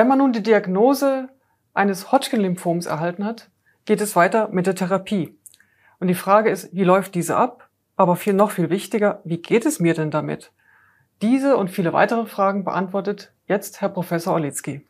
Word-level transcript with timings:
Wenn 0.00 0.08
man 0.08 0.16
nun 0.16 0.32
die 0.32 0.42
Diagnose 0.42 1.28
eines 1.74 2.10
Hodgkin-Lymphoms 2.10 2.86
erhalten 2.86 3.22
hat, 3.22 3.50
geht 3.84 4.00
es 4.00 4.16
weiter 4.16 4.48
mit 4.48 4.66
der 4.66 4.74
Therapie. 4.74 5.38
Und 5.98 6.08
die 6.08 6.14
Frage 6.14 6.48
ist, 6.48 6.74
wie 6.74 6.84
läuft 6.84 7.14
diese 7.14 7.36
ab? 7.36 7.68
Aber 7.96 8.16
viel 8.16 8.32
noch 8.32 8.50
viel 8.50 8.70
wichtiger, 8.70 9.20
wie 9.24 9.42
geht 9.42 9.66
es 9.66 9.78
mir 9.78 9.92
denn 9.92 10.10
damit? 10.10 10.52
Diese 11.20 11.54
und 11.58 11.68
viele 11.68 11.92
weitere 11.92 12.24
Fragen 12.24 12.64
beantwortet 12.64 13.34
jetzt 13.44 13.82
Herr 13.82 13.90
Professor 13.90 14.32
Olitzky. 14.32 14.86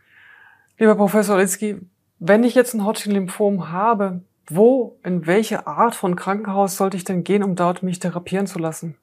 Lieber 0.79 0.95
Professor 0.95 1.35
Olitzky, 1.35 1.81
wenn 2.21 2.45
ich 2.45 2.55
jetzt 2.55 2.75
ein 2.75 2.85
Hodgkin-Lymphom 2.85 3.73
habe, 3.73 4.23
wo, 4.47 5.01
in 5.03 5.27
welche 5.27 5.67
Art 5.67 5.97
von 5.97 6.15
Krankenhaus 6.15 6.77
sollte 6.77 6.97
ich 6.97 7.03
denn 7.03 7.25
gehen, 7.25 7.43
um 7.43 7.57
dort 7.57 7.83
mich 7.83 7.99
therapieren 7.99 8.47
zu 8.47 8.61
lassen? 8.61 8.97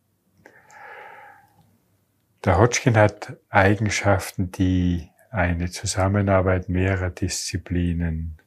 Der 2.45 2.57
Hodgkin 2.57 2.95
hat 2.95 3.35
Eigenschaften, 3.49 4.53
die 4.53 5.09
eine 5.29 5.69
Zusammenarbeit 5.69 6.69
mehrerer 6.69 7.09
Disziplinen 7.09 8.37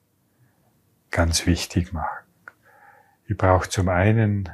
ganz 1.10 1.46
wichtig 1.46 1.92
machen. 1.92 2.26
Ich 3.26 3.36
brauche 3.36 3.68
zum 3.68 3.88
einen 3.88 4.48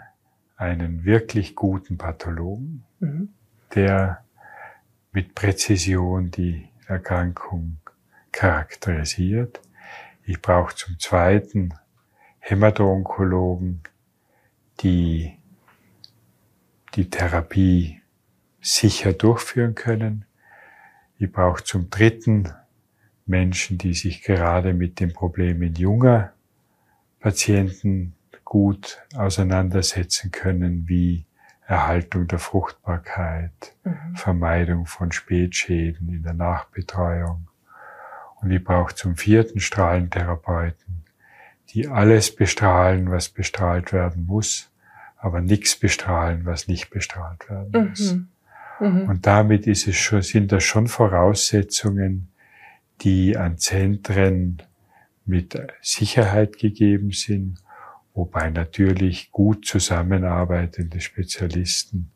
einen 0.57 1.05
wirklich 1.05 1.55
guten 1.55 1.99
Pathologen, 1.99 2.85
mhm. 3.01 3.29
der 3.75 4.25
mit 5.13 5.35
Präzision 5.35 6.31
die 6.31 6.69
Erkrankung 6.87 7.79
charakterisiert. 8.33 9.61
Ich 10.25 10.43
brauche 10.43 10.75
zum 10.75 10.99
Zweiten 10.99 11.75
Hämato-Onkologen, 12.41 13.83
die 14.81 15.39
die 16.95 17.11
Therapie 17.11 18.03
sicher 18.61 19.13
durchführen 19.13 19.75
können. 19.75 20.25
Ich 21.19 21.33
brauche 21.33 21.65
zum 21.65 21.91
Dritten 21.91 22.53
Menschen, 23.25 23.79
die 23.79 23.95
sich 23.95 24.23
gerade 24.23 24.73
mit 24.75 25.01
den 25.01 25.13
Problemen 25.13 25.75
junger 25.75 26.33
Patienten 27.21 28.15
gut 28.45 29.03
auseinandersetzen 29.15 30.31
können, 30.31 30.89
wie 30.89 31.27
Erhaltung 31.67 32.29
der 32.29 32.39
Fruchtbarkeit, 32.39 33.75
mhm. 33.83 34.15
Vermeidung 34.15 34.87
von 34.87 35.11
Spätschäden 35.11 36.09
in 36.09 36.23
der 36.23 36.35
Nachbetreuung. 36.35 37.49
Und 38.41 38.51
ich 38.53 38.63
brauche 38.63 38.95
zum 38.95 39.17
vierten 39.17 39.59
Strahlentherapeuten, 39.59 41.03
die 41.71 41.89
alles 41.89 42.35
bestrahlen, 42.35 43.11
was 43.11 43.29
bestrahlt 43.29 43.93
werden 43.93 44.27
muss, 44.27 44.71
aber 45.17 45.41
nichts 45.41 45.75
bestrahlen, 45.75 46.45
was 46.45 46.69
nicht 46.69 46.91
bestrahlt 46.91 47.51
werden 47.51 47.89
muss. 47.89 48.13
Mhm. 48.13 48.29
Mhm. 48.81 49.09
Und 49.09 49.27
damit 49.27 49.67
ist 49.67 49.87
es 49.87 49.97
schon, 49.97 50.23
sind 50.23 50.53
das 50.53 50.65
schon 50.65 50.89
Voraussetzungen, 50.89 52.29
die 53.03 53.37
an 53.37 53.59
Zentren 53.59 54.63
mit 55.25 55.59
Sicherheit 55.83 56.59
gegeben 56.59 57.11
sind 57.11 57.59
wobei 58.17 58.51
natürlich 58.51 59.31
gut 59.31 59.67
zusammenarbeitende 59.67 61.01
Spezialisten 61.01 62.11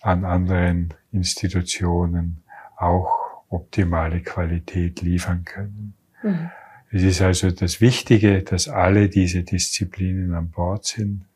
an 0.00 0.24
anderen 0.24 0.94
Institutionen 1.12 2.42
auch 2.76 3.10
optimale 3.50 4.22
Qualität 4.22 5.02
liefern 5.02 5.44
können. 5.44 5.94
Mhm. 6.22 6.50
Es 6.90 7.02
ist 7.02 7.20
also 7.20 7.50
das 7.50 7.82
Wichtige, 7.82 8.42
dass 8.42 8.68
alle 8.68 9.10
diese 9.10 9.42
Disziplinen 9.42 10.32
an 10.32 10.50
Bord 10.50 10.86
sind 10.86 11.26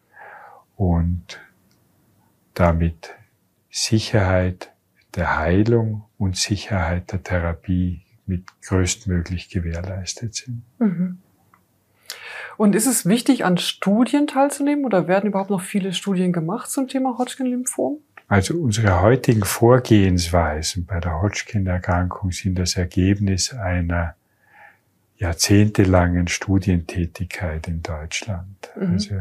und 0.77 1.41
damit 2.55 3.14
Sicherheit 3.73 4.70
der 5.17 5.39
Heilung 5.39 6.05
und 6.19 6.37
Sicherheit 6.37 7.11
der 7.11 7.23
Therapie 7.23 8.03
mit 8.27 8.45
größtmöglich 8.62 9.48
gewährleistet 9.48 10.34
sind. 10.34 10.62
Mhm. 10.79 11.19
Und 12.59 12.75
ist 12.75 12.87
es 12.87 13.06
wichtig, 13.06 13.47
an 13.47 13.56
Studien 13.56 14.27
teilzunehmen 14.27 14.84
oder 14.84 15.09
werden 15.09 15.31
überhaupt 15.31 15.51
noch 15.51 15.62
viele 15.62 15.95
Studien 15.95 16.33
gemacht 16.34 16.70
zum 16.70 16.86
Thema 16.86 17.17
Hodgkin-Lymphom? 17.17 17.98
Also 18.29 18.58
unsere 18.58 19.01
heutigen 19.01 19.42
Vorgehensweisen 19.42 20.85
bei 20.85 21.01
der 21.01 21.23
Hodgkin-Erkrankung 21.23 22.30
sind 22.30 22.58
das 22.58 22.77
Ergebnis 22.77 23.55
einer 23.55 24.14
jahrzehntelangen 25.17 26.29
Studientätigkeit 26.29 27.68
in 27.68 27.83
Deutschland. 27.83 28.70
Mhm. 28.77 28.92
Also 28.92 29.14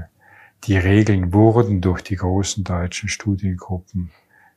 die 0.65 0.77
Regeln 0.77 1.33
wurden 1.33 1.79
durch 1.79 2.01
die 2.01 2.17
großen 2.17 2.65
deutschen 2.65 3.07
Studiengruppen 3.07 4.11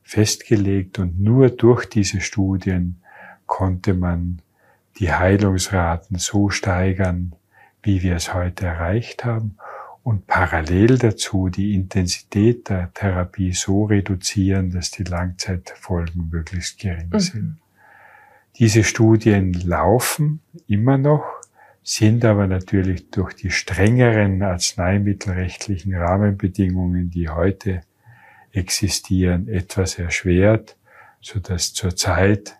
festgelegt 0.05 0.99
und 1.01 1.19
nur 1.19 1.51
durch 1.51 1.87
diese 1.87 2.21
Studien 2.21 3.03
konnte 3.47 3.95
man 3.95 4.41
die 4.99 5.13
Heilungsraten 5.13 6.19
so 6.19 6.51
steigern, 6.51 7.35
wie 7.83 8.03
wir 8.03 8.15
es 8.15 8.33
heute 8.33 8.67
erreicht 8.67 9.25
haben 9.25 9.57
und 10.05 10.27
parallel 10.27 10.99
dazu 10.99 11.49
die 11.49 11.75
Intensität 11.75 12.69
der 12.69 12.93
Therapie 12.93 13.53
so 13.53 13.87
reduzieren, 13.87 14.71
dass 14.71 14.91
die 14.91 15.03
Langzeitfolgen 15.03 16.29
möglichst 16.31 16.79
gering 16.79 17.09
mhm. 17.11 17.19
sind. 17.19 17.57
Diese 18.59 18.85
Studien 18.85 19.53
laufen 19.53 20.41
immer 20.69 20.99
noch, 20.99 21.25
sind 21.83 22.25
aber 22.25 22.47
natürlich 22.47 23.11
durch 23.11 23.35
die 23.35 23.51
strengeren 23.51 24.43
arzneimittelrechtlichen 24.43 25.95
Rahmenbedingungen, 25.95 27.11
die 27.11 27.29
heute 27.29 27.81
existieren, 28.55 29.49
etwas 29.49 29.99
erschwert, 29.99 30.77
so 31.21 31.41
dass 31.41 31.75
zurzeit 31.75 32.57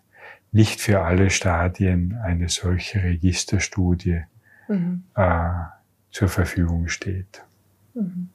nicht 0.53 0.81
für 0.81 1.03
alle 1.03 1.31
Stadien 1.31 2.19
eine 2.23 2.49
solche 2.49 3.03
Registerstudie 3.03 4.23
mhm. 4.69 5.05
äh, 5.15 5.51
zur 6.11 6.29
Verfügung 6.29 6.89
steht. 6.89 7.43
Mhm. 7.95 8.31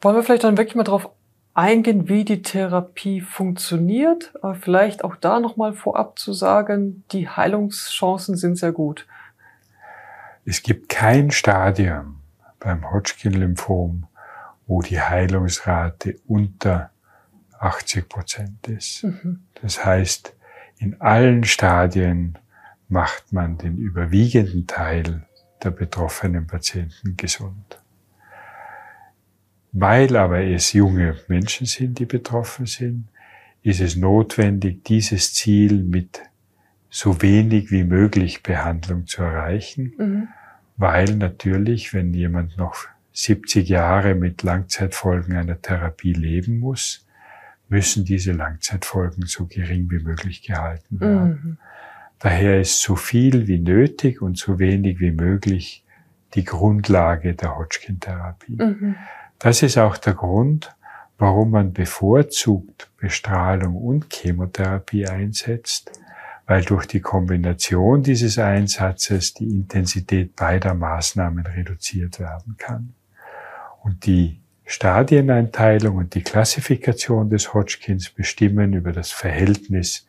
Wollen 0.00 0.16
wir 0.16 0.22
vielleicht 0.22 0.44
dann 0.44 0.56
wirklich 0.56 0.76
mal 0.76 0.84
darauf 0.84 1.10
eingehen, 1.54 2.08
wie 2.08 2.24
die 2.24 2.42
Therapie 2.42 3.20
funktioniert? 3.20 4.32
Aber 4.42 4.54
vielleicht 4.54 5.02
auch 5.02 5.16
da 5.16 5.40
nochmal 5.40 5.72
vorab 5.72 6.18
zu 6.20 6.32
sagen, 6.32 7.02
die 7.10 7.28
Heilungschancen 7.28 8.36
sind 8.36 8.56
sehr 8.56 8.70
gut. 8.70 9.06
Es 10.44 10.62
gibt 10.62 10.88
kein 10.88 11.32
Stadium 11.32 12.20
beim 12.60 12.90
Hodgkin-Lymphom, 12.90 14.06
wo 14.68 14.82
die 14.82 15.00
Heilungsrate 15.00 16.20
unter 16.28 16.90
80 17.58 18.08
Prozent 18.08 18.68
ist. 18.68 19.02
Mhm. 19.02 19.40
Das 19.60 19.84
heißt, 19.84 20.34
in 20.78 21.00
allen 21.00 21.42
Stadien 21.42 22.38
macht 22.88 23.32
man 23.32 23.58
den 23.58 23.76
überwiegenden 23.76 24.66
Teil 24.66 25.26
der 25.64 25.70
betroffenen 25.70 26.46
Patienten 26.46 27.16
gesund. 27.16 27.82
Weil 29.72 30.16
aber 30.16 30.42
es 30.42 30.72
junge 30.72 31.16
Menschen 31.26 31.66
sind, 31.66 31.98
die 31.98 32.06
betroffen 32.06 32.66
sind, 32.66 33.08
ist 33.62 33.80
es 33.80 33.96
notwendig, 33.96 34.84
dieses 34.84 35.34
Ziel 35.34 35.82
mit 35.82 36.20
so 36.90 37.20
wenig 37.20 37.70
wie 37.70 37.84
möglich 37.84 38.42
Behandlung 38.42 39.06
zu 39.06 39.22
erreichen, 39.22 39.92
mhm. 39.98 40.28
weil 40.76 41.16
natürlich, 41.16 41.92
wenn 41.92 42.14
jemand 42.14 42.56
noch 42.56 42.86
70 43.18 43.68
Jahre 43.68 44.14
mit 44.14 44.44
Langzeitfolgen 44.44 45.34
einer 45.34 45.60
Therapie 45.60 46.12
leben 46.12 46.60
muss, 46.60 47.04
müssen 47.68 48.04
diese 48.04 48.30
Langzeitfolgen 48.30 49.26
so 49.26 49.46
gering 49.46 49.90
wie 49.90 49.98
möglich 49.98 50.42
gehalten 50.42 51.00
werden. 51.00 51.40
Mhm. 51.42 51.58
Daher 52.20 52.60
ist 52.60 52.80
so 52.80 52.94
viel 52.94 53.48
wie 53.48 53.58
nötig 53.58 54.22
und 54.22 54.38
so 54.38 54.60
wenig 54.60 55.00
wie 55.00 55.10
möglich 55.10 55.84
die 56.34 56.44
Grundlage 56.44 57.34
der 57.34 57.58
Hodgkin-Therapie. 57.58 58.56
Mhm. 58.56 58.94
Das 59.40 59.64
ist 59.64 59.78
auch 59.78 59.96
der 59.96 60.14
Grund, 60.14 60.72
warum 61.18 61.50
man 61.50 61.72
bevorzugt 61.72 62.88
Bestrahlung 62.98 63.74
und 63.74 64.12
Chemotherapie 64.12 65.08
einsetzt, 65.08 65.90
weil 66.46 66.62
durch 66.62 66.86
die 66.86 67.00
Kombination 67.00 68.04
dieses 68.04 68.38
Einsatzes 68.38 69.34
die 69.34 69.48
Intensität 69.48 70.36
beider 70.36 70.74
Maßnahmen 70.74 71.44
reduziert 71.44 72.20
werden 72.20 72.54
kann. 72.56 72.94
Und 73.88 74.04
die 74.04 74.38
Stadieneinteilung 74.66 75.96
und 75.96 76.14
die 76.14 76.22
Klassifikation 76.22 77.30
des 77.30 77.54
Hodgkins 77.54 78.10
bestimmen 78.10 78.74
über 78.74 78.92
das 78.92 79.12
Verhältnis, 79.12 80.06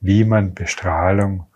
wie 0.00 0.24
man 0.24 0.52
Bestrahlung 0.52 1.46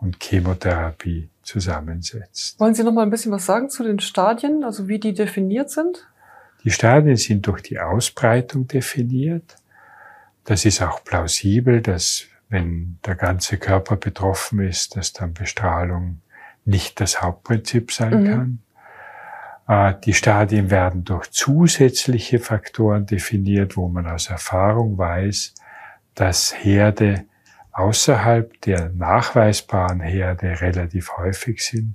und 0.00 0.22
Chemotherapie 0.22 1.28
zusammensetzt. 1.42 2.58
Wollen 2.58 2.74
Sie 2.74 2.82
noch 2.82 2.92
mal 2.92 3.02
ein 3.02 3.10
bisschen 3.10 3.30
was 3.30 3.44
sagen 3.44 3.68
zu 3.68 3.82
den 3.82 4.00
Stadien, 4.00 4.64
also 4.64 4.88
wie 4.88 4.98
die 4.98 5.12
definiert 5.12 5.70
sind? 5.70 6.08
Die 6.64 6.70
Stadien 6.70 7.16
sind 7.16 7.46
durch 7.46 7.60
die 7.60 7.78
Ausbreitung 7.78 8.66
definiert. 8.66 9.56
Das 10.44 10.64
ist 10.64 10.80
auch 10.80 11.04
plausibel, 11.04 11.82
dass 11.82 12.24
wenn 12.48 12.98
der 13.04 13.16
ganze 13.16 13.58
Körper 13.58 13.96
betroffen 13.96 14.60
ist, 14.60 14.96
dass 14.96 15.12
dann 15.12 15.34
Bestrahlung 15.34 16.22
nicht 16.64 17.00
das 17.00 17.20
Hauptprinzip 17.20 17.92
sein 17.92 18.22
mhm. 18.22 18.26
kann. 18.26 18.58
Äh, 19.68 19.94
die 20.04 20.14
Stadien 20.14 20.70
werden 20.70 21.04
durch 21.04 21.30
zusätzliche 21.30 22.40
Faktoren 22.40 23.06
definiert, 23.06 23.76
wo 23.76 23.88
man 23.88 24.06
aus 24.06 24.30
Erfahrung 24.30 24.98
weiß, 24.98 25.54
dass 26.14 26.52
Herde 26.52 27.26
außerhalb 27.72 28.60
der 28.62 28.88
nachweisbaren 28.88 30.00
Herde 30.00 30.60
relativ 30.60 31.16
häufig 31.16 31.64
sind 31.64 31.94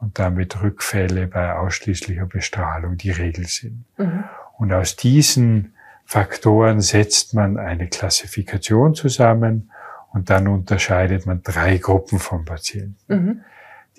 und 0.00 0.18
damit 0.18 0.60
Rückfälle 0.60 1.26
bei 1.26 1.54
ausschließlicher 1.54 2.26
Bestrahlung 2.26 2.98
die 2.98 3.12
Regel 3.12 3.46
sind. 3.46 3.84
Mhm. 3.96 4.24
Und 4.58 4.72
aus 4.72 4.96
diesen 4.96 5.74
Faktoren 6.04 6.80
setzt 6.80 7.32
man 7.32 7.56
eine 7.56 7.88
Klassifikation 7.88 8.94
zusammen 8.94 9.70
und 10.10 10.28
dann 10.28 10.48
unterscheidet 10.48 11.24
man 11.24 11.42
drei 11.42 11.78
Gruppen 11.78 12.18
von 12.18 12.44
Patienten. 12.44 12.96
Mhm. 13.06 13.40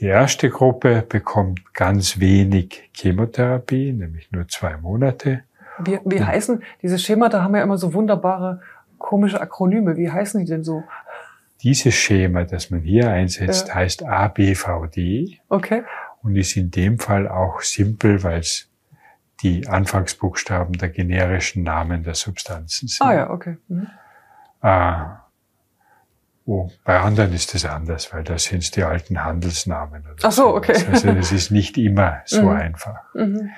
Die 0.04 0.10
erste 0.10 0.50
Gruppe 0.50 1.02
bekommt 1.08 1.74
ganz 1.74 2.20
wenig 2.20 2.90
Chemotherapie, 2.92 3.94
nämlich 3.94 4.34
nur 4.34 4.50
zwei 4.50 4.76
Monate. 4.76 5.44
Wie, 5.80 5.98
wie 6.04 6.22
heißen 6.22 6.62
diese 6.82 7.00
Schemata 7.00 7.42
haben 7.42 7.56
ja 7.56 7.64
immer 7.64 7.78
so 7.78 7.94
wunderbare 7.94 8.60
komische 8.98 9.40
Akronyme. 9.40 9.96
Wie 9.96 10.12
heißen 10.12 10.42
die 10.42 10.46
denn 10.46 10.66
so? 10.66 10.84
Dieses 11.62 11.96
Schema, 11.96 12.44
das 12.44 12.70
man 12.70 12.82
hier 12.82 13.12
einsetzt, 13.12 13.70
ja. 13.70 13.76
heißt 13.76 14.04
ABVD. 14.04 15.40
Okay. 15.48 15.84
Und 16.22 16.36
ist 16.36 16.58
in 16.58 16.70
dem 16.70 17.00
Fall 17.00 17.30
auch 17.30 17.62
simpel, 17.62 18.24
weil 18.24 18.42
es 18.42 18.70
die 19.42 19.70
Anfangsbuchstaben 19.70 20.78
der 20.78 20.90
generischen 20.90 21.64
Namen 21.64 22.04
der 22.04 22.16
Substanzen 22.16 22.90
sind. 22.90 23.08
Ah 23.08 23.14
ja, 23.14 23.30
okay. 23.30 23.56
Mhm. 23.70 23.88
Äh, 24.62 24.96
oh, 26.46 26.70
bei 26.84 27.00
anderen 27.00 27.34
ist 27.34 27.56
es 27.56 27.66
anders, 27.66 28.14
weil 28.14 28.24
da 28.24 28.38
sind 28.38 28.64
es 28.64 28.72
die 28.72 28.84
alten 28.84 29.24
Handelsnamen. 29.24 30.04
Ach 30.22 30.32
so, 30.32 30.56
okay. 30.56 30.76
Also 30.92 31.10
es 31.10 31.32
ist 31.32 31.52
nicht 31.52 31.78
immer 31.78 32.22
so 32.26 32.44
mhm. 32.44 32.50
einfach. 32.50 33.14
Mhm. 33.14 33.50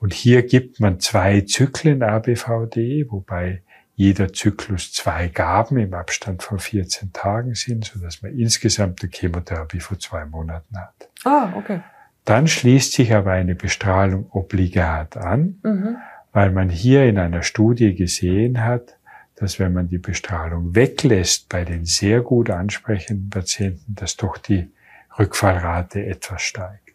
Und 0.00 0.14
hier 0.14 0.42
gibt 0.42 0.80
man 0.80 0.98
zwei 0.98 1.42
Zyklen 1.42 2.02
ABVD, 2.02 3.06
wobei 3.10 3.62
jeder 3.94 4.32
Zyklus 4.32 4.92
zwei 4.92 5.28
Gaben 5.28 5.76
im 5.76 5.94
Abstand 5.94 6.42
von 6.42 6.58
14 6.58 7.12
Tagen 7.12 7.54
sind, 7.54 7.84
so 7.84 8.00
dass 8.00 8.22
man 8.22 8.36
insgesamt 8.36 9.02
eine 9.02 9.10
Chemotherapie 9.12 9.80
vor 9.80 9.98
zwei 9.98 10.24
Monaten 10.24 10.76
hat. 10.76 11.08
Ah, 11.24 11.52
okay. 11.56 11.80
Dann 12.24 12.46
schließt 12.46 12.92
sich 12.92 13.14
aber 13.14 13.32
eine 13.32 13.54
Bestrahlung 13.54 14.26
obligat 14.30 15.16
an, 15.16 15.60
mhm. 15.62 15.96
weil 16.32 16.50
man 16.50 16.68
hier 16.68 17.04
in 17.04 17.18
einer 17.18 17.42
Studie 17.42 17.94
gesehen 17.94 18.64
hat, 18.64 18.96
dass 19.42 19.58
wenn 19.58 19.72
man 19.72 19.88
die 19.88 19.98
Bestrahlung 19.98 20.76
weglässt 20.76 21.48
bei 21.48 21.64
den 21.64 21.84
sehr 21.84 22.20
gut 22.20 22.48
ansprechenden 22.48 23.28
Patienten, 23.28 23.96
dass 23.96 24.16
doch 24.16 24.38
die 24.38 24.70
Rückfallrate 25.18 26.06
etwas 26.06 26.42
steigt. 26.42 26.94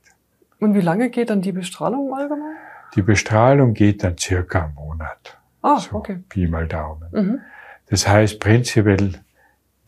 Und 0.61 0.73
wie 0.73 0.79
lange 0.79 1.09
geht 1.09 1.29
dann 1.29 1.41
die 1.41 1.51
Bestrahlung 1.51 2.13
allgemein? 2.13 2.55
Die 2.95 3.01
Bestrahlung 3.01 3.73
geht 3.73 4.01
dann 4.01 4.17
circa 4.17 4.63
einen 4.63 4.75
Monat. 4.75 5.38
Ah, 5.61 5.77
so, 5.77 5.97
okay. 5.97 6.19
Pi 6.29 6.47
mal 6.47 6.67
Daumen. 6.67 7.09
Mhm. 7.11 7.41
Das 7.88 8.07
heißt 8.07 8.39
prinzipiell, 8.39 9.15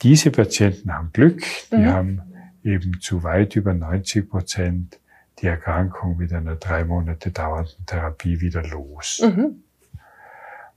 diese 0.01 0.29
Patienten 0.29 0.93
haben 0.93 1.11
Glück, 1.13 1.41
die 1.71 1.77
mhm. 1.77 1.85
haben 1.85 2.21
eben 2.61 2.99
zu 2.99 3.23
weit 3.23 3.55
über 3.55 3.73
90 3.73 4.29
Prozent 4.29 4.99
die 5.39 5.47
Erkrankung 5.47 6.17
mit 6.17 6.33
einer 6.33 6.57
drei 6.57 6.83
Monate 6.83 7.31
dauernden 7.31 7.85
Therapie 7.85 8.41
wieder 8.41 8.63
los. 8.63 9.21
Mhm. 9.23 9.63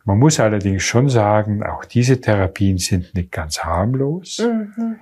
Man 0.04 0.18
muss 0.18 0.40
allerdings 0.40 0.82
schon 0.82 1.08
sagen, 1.08 1.62
auch 1.62 1.84
diese 1.84 2.20
Therapien 2.20 2.78
sind 2.78 3.14
nicht 3.14 3.30
ganz 3.30 3.62
harmlos. 3.62 4.38
Mhm. 4.38 4.96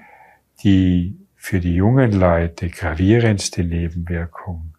Die 0.62 1.16
für 1.36 1.58
die 1.58 1.74
jungen 1.74 2.12
Leute 2.12 2.68
gravierendste 2.68 3.64
Nebenwirkung, 3.64 4.74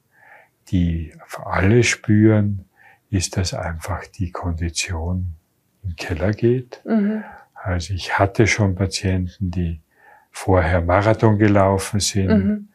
die 0.70 1.12
alle 1.44 1.84
spüren, 1.84 2.66
ist, 3.10 3.36
dass 3.36 3.54
einfach 3.54 4.06
die 4.06 4.32
Kondition 4.32 5.34
im 5.84 5.96
Keller 5.96 6.32
geht. 6.34 6.82
Mhm. 6.86 7.24
Also 7.56 7.94
ich 7.94 8.18
hatte 8.18 8.46
schon 8.46 8.76
Patienten, 8.76 9.52
die 9.52 9.82
vorher 10.30 10.82
Marathon 10.82 11.38
gelaufen 11.38 12.00
sind, 12.00 12.28
mhm. 12.28 12.68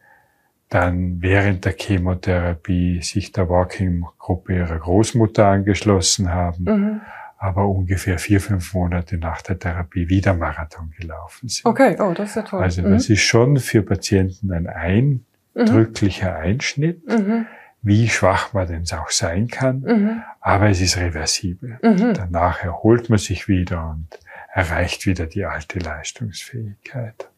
dann 0.69 1.21
während 1.21 1.65
der 1.65 1.73
Chemotherapie 1.73 3.01
sich 3.01 3.31
der 3.31 3.49
Walking-Gruppe 3.49 4.55
ihrer 4.55 4.79
Großmutter 4.79 5.47
angeschlossen 5.47 6.31
haben, 6.31 6.63
mhm. 6.63 7.01
Aber 7.37 7.67
ungefähr 7.67 8.17
vier, 8.19 8.41
fünf 8.41 8.73
Monate 8.73 9.17
nach 9.17 9.41
der 9.41 9.59
Therapie 9.59 10.09
wieder 10.09 10.33
Marathon 10.33 10.91
gelaufen 10.99 11.47
sind. 11.49 11.65
Okay, 11.65 11.95
oh, 11.99 12.13
das 12.13 12.29
ist 12.31 12.35
ja 12.35 12.41
toll. 12.41 12.61
Also 12.61 12.81
das 12.81 13.07
mhm. 13.07 13.13
ist 13.13 13.21
schon 13.21 13.57
für 13.57 13.83
Patienten 13.83 14.51
ein 14.51 14.67
eindrücklicher 14.67 16.31
mhm. 16.31 16.43
Einschnitt. 16.43 17.07
Mhm 17.07 17.47
wie 17.87 18.09
schwach 18.09 18.53
man 18.53 18.67
denn 18.67 18.83
auch 18.97 19.09
sein 19.11 19.47
kann, 19.47 19.79
mhm. 19.79 20.23
aber 20.41 20.69
es 20.69 20.81
ist 20.81 20.97
reversibel. 20.97 21.79
Mhm. 21.81 22.13
Danach 22.15 22.63
erholt 22.63 23.09
man 23.09 23.17
sich 23.19 23.47
wieder 23.47 23.91
und 23.91 24.07
erreicht 24.53 25.05
wieder 25.05 25.25
die 25.25 25.45
alte 25.45 25.79
Leistungsfähigkeit. 25.79 27.29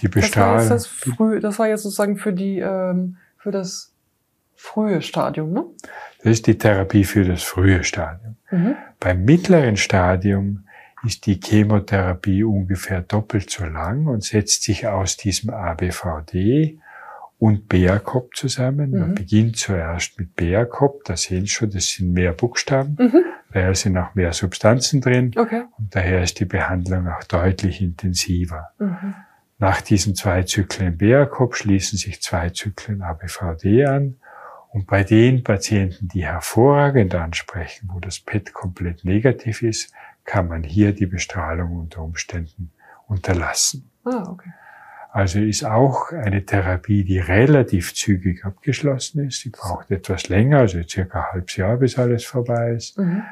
Die 0.00 0.08
Bestrahlung. 0.08 0.68
Das, 0.68 0.68
das, 0.68 0.86
früh, 0.86 1.40
das 1.40 1.58
war 1.58 1.68
jetzt 1.68 1.82
sozusagen 1.82 2.16
für 2.16 2.32
die 2.32 2.60
ähm, 2.60 3.16
für 3.38 3.50
das 3.50 3.92
frühe 4.60 5.02
Stadium, 5.02 5.52
ne? 5.52 5.64
Das 6.22 6.32
ist 6.32 6.46
die 6.46 6.58
Therapie 6.58 7.04
für 7.04 7.24
das 7.24 7.42
frühe 7.42 7.82
Stadium. 7.82 8.36
Mhm. 8.50 8.76
Beim 9.00 9.24
mittleren 9.24 9.76
Stadium 9.76 10.66
ist 11.04 11.24
die 11.26 11.40
Chemotherapie 11.42 12.44
ungefähr 12.44 13.00
doppelt 13.00 13.50
so 13.50 13.64
lang 13.64 14.06
und 14.06 14.22
setzt 14.22 14.64
sich 14.64 14.86
aus 14.86 15.16
diesem 15.16 15.50
ABVD 15.50 16.78
und 17.38 17.68
BRCOP 17.68 18.36
zusammen. 18.36 18.90
Mhm. 18.90 18.98
Man 18.98 19.14
beginnt 19.14 19.56
zuerst 19.56 20.18
mit 20.18 20.36
BRCOP, 20.36 21.04
da 21.04 21.16
sehen 21.16 21.42
Sie 21.42 21.48
schon, 21.48 21.70
das 21.70 21.88
sind 21.88 22.12
mehr 22.12 22.32
Buchstaben, 22.32 22.96
mhm. 22.98 23.24
daher 23.52 23.74
sind 23.74 23.96
auch 23.96 24.14
mehr 24.14 24.34
Substanzen 24.34 25.00
drin 25.00 25.32
okay. 25.36 25.62
und 25.78 25.94
daher 25.94 26.22
ist 26.22 26.38
die 26.38 26.44
Behandlung 26.44 27.08
auch 27.08 27.24
deutlich 27.24 27.80
intensiver. 27.80 28.72
Mhm. 28.78 29.14
Nach 29.58 29.80
diesen 29.80 30.14
zwei 30.14 30.42
Zyklen 30.42 30.98
BRCOP 30.98 31.56
schließen 31.56 31.98
sich 31.98 32.20
zwei 32.20 32.50
Zyklen 32.50 33.00
ABVD 33.00 33.86
an 33.86 34.16
und 34.72 34.86
bei 34.86 35.02
den 35.02 35.42
Patienten, 35.42 36.08
die 36.08 36.24
hervorragend 36.24 37.14
ansprechen, 37.14 37.90
wo 37.92 37.98
das 37.98 38.20
PET 38.20 38.52
komplett 38.52 39.04
negativ 39.04 39.62
ist, 39.62 39.92
kann 40.24 40.48
man 40.48 40.62
hier 40.62 40.92
die 40.92 41.06
Bestrahlung 41.06 41.76
unter 41.76 42.02
Umständen 42.02 42.70
unterlassen. 43.08 43.90
Ah, 44.04 44.24
okay. 44.28 44.52
Also 45.12 45.40
ist 45.40 45.64
auch 45.64 46.12
eine 46.12 46.44
Therapie, 46.44 47.02
die 47.02 47.18
relativ 47.18 47.94
zügig 47.94 48.44
abgeschlossen 48.44 49.26
ist. 49.26 49.40
Sie 49.40 49.50
braucht 49.50 49.90
etwas 49.90 50.28
länger, 50.28 50.58
also 50.58 50.80
circa 50.84 51.20
ein 51.20 51.32
halbes 51.32 51.56
Jahr, 51.56 51.76
bis 51.78 51.98
alles 51.98 52.24
vorbei 52.24 52.74
ist. 52.76 52.96
Mhm. 52.96 53.24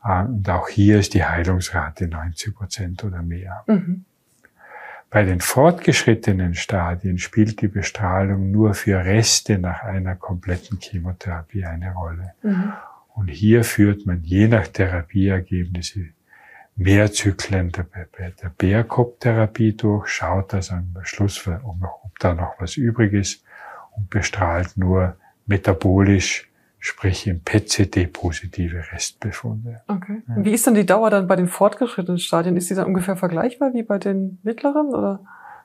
Ah, 0.00 0.22
und 0.22 0.48
auch 0.48 0.68
hier 0.68 1.00
ist 1.00 1.14
die 1.14 1.24
Heilungsrate 1.24 2.06
90 2.06 2.54
Prozent 2.54 3.02
oder 3.02 3.22
mehr. 3.22 3.64
Mhm. 3.66 4.04
Bei 5.14 5.22
den 5.22 5.40
fortgeschrittenen 5.40 6.54
Stadien 6.54 7.18
spielt 7.18 7.60
die 7.60 7.68
Bestrahlung 7.68 8.50
nur 8.50 8.74
für 8.74 9.04
Reste 9.04 9.60
nach 9.60 9.84
einer 9.84 10.16
kompletten 10.16 10.80
Chemotherapie 10.80 11.64
eine 11.64 11.92
Rolle. 11.92 12.34
Mhm. 12.42 12.72
Und 13.14 13.28
hier 13.28 13.62
führt 13.62 14.06
man 14.06 14.24
je 14.24 14.48
nach 14.48 14.66
Therapieergebnisse 14.66 16.06
mehr 16.74 17.12
Zyklen 17.12 17.70
der, 17.70 17.86
der 18.18 18.48
Bärkopftherapie 18.58 19.74
durch, 19.76 20.08
schaut 20.08 20.52
das 20.52 20.72
am 20.72 20.96
Schluss, 21.04 21.46
ob 21.46 22.18
da 22.18 22.34
noch 22.34 22.56
was 22.58 22.76
übrig 22.76 23.12
ist 23.12 23.44
und 23.96 24.10
bestrahlt 24.10 24.76
nur 24.76 25.16
metabolisch, 25.46 26.50
sprich 26.84 27.26
im 27.26 27.40
PCT 27.40 28.12
positive 28.12 28.92
Restbefunde. 28.92 29.80
Okay. 29.88 30.20
Ja. 30.28 30.44
Wie 30.44 30.52
ist 30.52 30.66
dann 30.66 30.74
die 30.74 30.84
Dauer 30.84 31.08
dann 31.08 31.26
bei 31.26 31.34
den 31.34 31.48
fortgeschrittenen 31.48 32.18
Stadien? 32.18 32.58
Ist 32.58 32.68
die 32.68 32.74
dann 32.74 32.84
ungefähr 32.84 33.16
vergleichbar 33.16 33.72
wie 33.72 33.82
bei 33.82 33.96
den 33.96 34.38
mittleren 34.42 34.88
oder? 34.88 35.20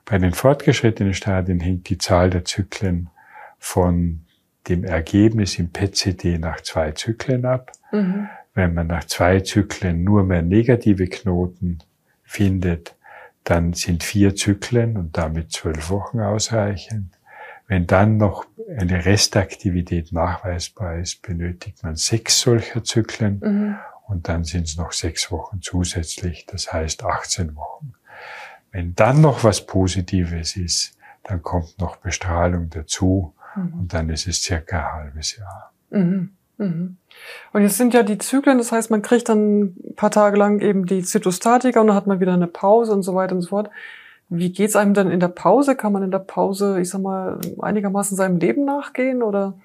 Bei 0.06 0.16
den 0.16 0.32
fortgeschrittenen 0.32 1.12
Stadien 1.12 1.60
hängt 1.60 1.90
die 1.90 1.98
Zahl 1.98 2.30
der 2.30 2.46
Zyklen 2.46 3.10
von 3.58 4.22
dem 4.66 4.82
Ergebnis 4.82 5.58
im 5.58 5.68
PCT 5.70 6.40
nach 6.40 6.62
zwei 6.62 6.92
Zyklen 6.92 7.44
ab. 7.44 7.70
Mhm. 7.92 8.30
Wenn 8.54 8.72
man 8.72 8.86
nach 8.86 9.04
zwei 9.04 9.40
Zyklen 9.40 10.02
nur 10.02 10.24
mehr 10.24 10.40
negative 10.40 11.06
Knoten 11.06 11.80
findet, 12.24 12.96
dann 13.44 13.74
sind 13.74 14.04
vier 14.04 14.34
Zyklen 14.36 14.96
und 14.96 15.18
damit 15.18 15.52
zwölf 15.52 15.90
Wochen 15.90 16.20
ausreichend. 16.20 17.12
Wenn 17.70 17.86
dann 17.86 18.16
noch 18.16 18.46
eine 18.76 19.04
Restaktivität 19.04 20.10
nachweisbar 20.10 20.98
ist, 20.98 21.22
benötigt 21.22 21.84
man 21.84 21.94
sechs 21.94 22.40
solcher 22.40 22.82
Zyklen 22.82 23.38
mhm. 23.38 23.76
und 24.08 24.28
dann 24.28 24.42
sind 24.42 24.66
es 24.66 24.76
noch 24.76 24.90
sechs 24.90 25.30
Wochen 25.30 25.60
zusätzlich, 25.62 26.46
das 26.46 26.72
heißt 26.72 27.04
18 27.04 27.54
Wochen. 27.54 27.92
Wenn 28.72 28.96
dann 28.96 29.20
noch 29.20 29.44
was 29.44 29.66
Positives 29.66 30.56
ist, 30.56 30.98
dann 31.22 31.42
kommt 31.42 31.78
noch 31.78 31.94
Bestrahlung 31.98 32.70
dazu 32.70 33.34
mhm. 33.54 33.74
und 33.74 33.94
dann 33.94 34.10
ist 34.10 34.26
es 34.26 34.42
circa 34.42 34.78
ein 34.78 34.92
halbes 35.04 35.36
Jahr. 35.36 35.72
Mhm. 35.90 36.32
Mhm. 36.58 36.96
Und 37.52 37.62
jetzt 37.62 37.76
sind 37.76 37.94
ja 37.94 38.02
die 38.02 38.18
Zyklen, 38.18 38.58
das 38.58 38.72
heißt, 38.72 38.90
man 38.90 39.02
kriegt 39.02 39.28
dann 39.28 39.76
ein 39.90 39.94
paar 39.94 40.10
Tage 40.10 40.36
lang 40.36 40.58
eben 40.58 40.86
die 40.86 41.04
Zytostatika 41.04 41.80
und 41.80 41.86
dann 41.86 41.96
hat 41.96 42.08
man 42.08 42.18
wieder 42.18 42.34
eine 42.34 42.48
Pause 42.48 42.92
und 42.92 43.04
so 43.04 43.14
weiter 43.14 43.36
und 43.36 43.42
so 43.42 43.50
fort. 43.50 43.70
Wie 44.30 44.52
geht's 44.52 44.76
einem 44.76 44.94
dann 44.94 45.10
in 45.10 45.20
der 45.20 45.28
Pause? 45.28 45.74
Kann 45.74 45.92
man 45.92 46.04
in 46.04 46.12
der 46.12 46.20
Pause, 46.20 46.80
ich 46.80 46.88
sag 46.88 47.02
mal, 47.02 47.40
einigermaßen 47.60 48.16
seinem 48.16 48.38
Leben 48.38 48.64
nachgehen 48.64 49.22
oder? 49.22 49.58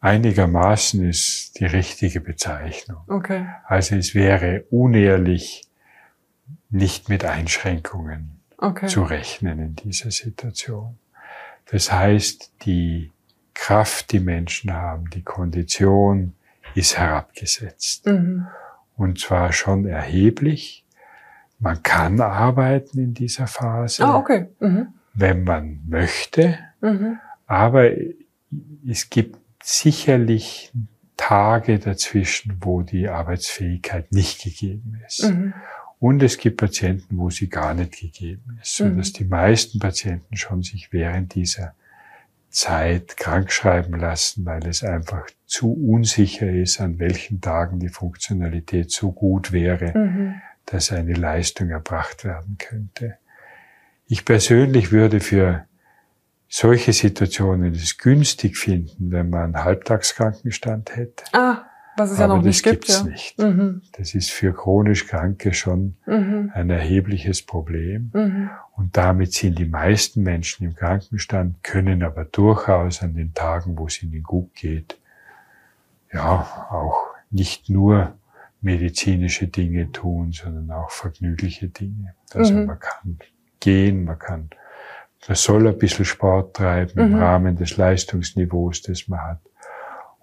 Einigermaßen 0.00 1.06
ist 1.06 1.58
die 1.58 1.66
richtige 1.66 2.20
Bezeichnung. 2.20 3.02
Okay. 3.08 3.46
Also 3.66 3.96
es 3.96 4.14
wäre 4.14 4.64
unehrlich, 4.70 5.64
nicht 6.70 7.08
mit 7.08 7.24
Einschränkungen 7.24 8.40
okay. 8.56 8.86
zu 8.86 9.02
rechnen 9.02 9.58
in 9.58 9.74
dieser 9.74 10.12
Situation. 10.12 10.96
Das 11.70 11.92
heißt, 11.92 12.52
die 12.62 13.10
Kraft, 13.54 14.12
die 14.12 14.20
Menschen 14.20 14.72
haben, 14.72 15.10
die 15.10 15.22
Kondition 15.22 16.34
ist 16.74 16.96
herabgesetzt. 16.96 18.06
Mhm. 18.06 18.46
Und 18.96 19.18
zwar 19.18 19.52
schon 19.52 19.86
erheblich. 19.86 20.84
Man 21.60 21.82
kann 21.82 22.20
arbeiten 22.20 22.98
in 22.98 23.14
dieser 23.14 23.46
Phase, 23.46 24.04
Ah, 24.04 24.16
okay. 24.16 24.46
Mhm. 24.60 24.88
wenn 25.14 25.44
man 25.44 25.80
möchte. 25.86 26.58
Mhm. 26.80 27.18
Aber 27.46 27.90
es 28.88 29.10
gibt 29.10 29.36
sicherlich 29.62 30.72
Tage 31.16 31.78
dazwischen, 31.78 32.56
wo 32.60 32.80
die 32.82 33.08
Arbeitsfähigkeit 33.08 34.10
nicht 34.10 34.42
gegeben 34.42 34.98
ist. 35.06 35.24
Mhm. 35.30 35.52
Und 35.98 36.22
es 36.22 36.38
gibt 36.38 36.56
Patienten, 36.56 37.18
wo 37.18 37.28
sie 37.28 37.48
gar 37.50 37.74
nicht 37.74 38.00
gegeben 38.00 38.58
ist, 38.62 38.76
sodass 38.76 39.10
Mhm. 39.10 39.14
die 39.18 39.24
meisten 39.24 39.78
Patienten 39.78 40.36
schon 40.36 40.62
sich 40.62 40.92
während 40.94 41.34
dieser 41.34 41.74
Zeit 42.48 43.16
krank 43.18 43.52
schreiben 43.52 44.00
lassen, 44.00 44.44
weil 44.46 44.66
es 44.66 44.82
einfach 44.82 45.26
zu 45.46 45.72
unsicher 45.72 46.50
ist, 46.50 46.80
an 46.80 46.98
welchen 46.98 47.40
Tagen 47.40 47.78
die 47.80 47.88
Funktionalität 47.90 48.90
so 48.90 49.12
gut 49.12 49.52
wäre, 49.52 49.92
Mhm. 49.96 50.40
Dass 50.66 50.92
eine 50.92 51.14
Leistung 51.14 51.70
erbracht 51.70 52.24
werden 52.24 52.56
könnte. 52.58 53.16
Ich 54.06 54.24
persönlich 54.24 54.92
würde 54.92 55.20
für 55.20 55.64
solche 56.48 56.92
Situationen 56.92 57.74
es 57.74 57.98
günstig 57.98 58.56
finden, 58.56 59.10
wenn 59.12 59.30
man 59.30 59.54
einen 59.54 59.64
Halbtagskrankenstand 59.64 60.96
hätte. 60.96 61.24
Ah, 61.32 61.62
was 61.96 62.10
es 62.12 62.18
ja 62.18 62.26
noch 62.26 62.36
das 62.36 62.44
nicht 62.46 62.62
gibt. 62.64 62.86
gibt's 62.86 62.98
Ja. 63.00 63.04
nicht. 63.04 63.38
Mhm. 63.38 63.82
Das 63.92 64.14
ist 64.14 64.30
für 64.32 64.52
chronisch 64.52 65.06
Kranke 65.06 65.54
schon 65.54 65.96
Mhm. 66.06 66.50
ein 66.54 66.70
erhebliches 66.70 67.42
Problem. 67.42 68.10
Mhm. 68.12 68.50
Und 68.76 68.96
damit 68.96 69.32
sind 69.32 69.58
die 69.58 69.66
meisten 69.66 70.22
Menschen 70.22 70.64
im 70.66 70.74
Krankenstand, 70.74 71.62
können 71.62 72.02
aber 72.02 72.24
durchaus 72.24 73.02
an 73.02 73.14
den 73.14 73.32
Tagen, 73.34 73.76
wo 73.78 73.86
es 73.86 74.02
ihnen 74.02 74.22
gut 74.22 74.54
geht, 74.54 74.98
ja, 76.12 76.66
auch 76.70 77.06
nicht 77.30 77.68
nur 77.70 78.14
medizinische 78.62 79.48
Dinge 79.48 79.90
tun, 79.92 80.32
sondern 80.32 80.70
auch 80.70 80.90
vergnügliche 80.90 81.68
Dinge. 81.68 82.14
Also 82.34 82.54
Mhm. 82.54 82.66
man 82.66 82.78
kann 82.78 83.18
gehen, 83.60 84.04
man 84.04 84.18
kann, 84.18 84.50
man 85.28 85.36
soll 85.36 85.66
ein 85.68 85.78
bisschen 85.78 86.04
Sport 86.04 86.56
treiben 86.56 86.98
im 87.00 87.10
Mhm. 87.10 87.14
Rahmen 87.16 87.56
des 87.56 87.76
Leistungsniveaus, 87.76 88.82
das 88.82 89.08
man 89.08 89.20
hat. 89.20 89.40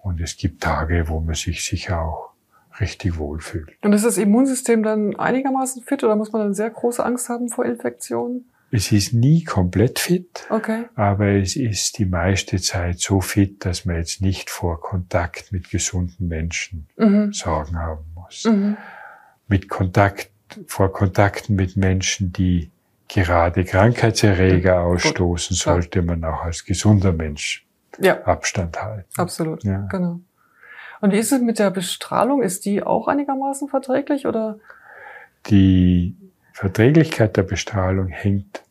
Und 0.03 0.21
es 0.21 0.37
gibt 0.37 0.61
Tage, 0.63 1.05
wo 1.07 1.19
man 1.19 1.35
sich 1.35 1.63
sicher 1.65 2.01
auch 2.01 2.31
richtig 2.79 3.17
wohlfühlt. 3.17 3.71
Und 3.81 3.93
ist 3.93 4.05
das 4.05 4.17
Immunsystem 4.17 4.83
dann 4.83 5.15
einigermaßen 5.15 5.83
fit 5.83 6.03
oder 6.03 6.15
muss 6.15 6.31
man 6.31 6.43
dann 6.43 6.53
sehr 6.53 6.69
große 6.69 7.03
Angst 7.03 7.27
haben 7.29 7.49
vor 7.49 7.65
Infektionen? 7.65 8.45
Es 8.69 8.91
ist 8.91 9.13
nie 9.13 9.45
komplett 9.45 9.97
fit, 9.97 10.45
Okay. 10.49 10.85
aber 10.95 11.27
es 11.29 11.55
ist 11.55 11.97
die 11.99 12.05
meiste 12.05 12.57
Zeit 12.61 12.99
so 12.99 13.21
fit, 13.21 13.63
dass 13.65 13.85
man 13.85 13.95
jetzt 13.95 14.21
nicht 14.21 14.49
vor 14.49 14.81
Kontakt 14.81 15.53
mit 15.53 15.69
gesunden 15.69 16.27
Menschen 16.27 16.87
Mhm. 16.97 17.31
Sorgen 17.31 17.77
haben 17.79 18.03
muss. 18.27 18.45
Mhm. 18.45 18.77
Mit 19.47 19.69
Kontakt, 19.69 20.29
vor 20.67 20.91
Kontakten 20.93 21.55
mit 21.55 21.75
Menschen, 21.77 22.31
die 22.33 22.69
gerade 23.07 23.63
Krankheitserreger 23.63 24.81
ausstoßen, 24.81 25.55
klar. 25.57 25.75
sollte 25.75 26.01
man 26.01 26.23
auch 26.23 26.43
als 26.43 26.65
gesunder 26.65 27.13
Mensch 27.13 27.65
Ja, 27.99 28.21
Abstand 28.23 28.81
halten. 28.81 29.07
absolut. 29.17 29.63
Ja. 29.63 29.87
Genau. 29.89 30.19
Und 30.99 31.11
wie 31.13 31.17
ist 31.17 31.31
es 31.31 31.41
mit 31.41 31.59
der 31.59 31.69
Bestrahlung? 31.71 32.41
Ist 32.41 32.65
die 32.65 32.83
auch 32.83 33.07
einigermaßen 33.07 33.69
verträglich 33.69 34.25
oder? 34.25 34.57
Die 35.47 36.15
Verträglichkeit 36.53 37.37
der 37.37 37.43
Bestrahlung 37.43 38.07
hängt 38.07 38.63